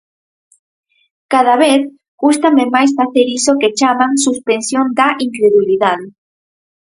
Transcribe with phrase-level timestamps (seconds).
[1.33, 1.81] Cada vez
[2.21, 6.07] cústame máis facer iso que chaman "suspensión da incredulidade".